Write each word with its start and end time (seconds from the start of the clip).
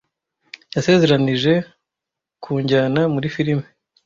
Yasezeranije 0.75 1.53
kunjyana 2.43 3.01
muri 3.13 3.27
firime. 3.35 3.65